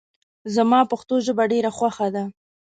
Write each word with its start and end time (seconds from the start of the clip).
زما 0.55 0.79
پښتو 0.91 1.15
ژبه 1.25 1.43
ډېره 1.51 1.71
خوښه 1.77 2.07
ده 2.15 2.23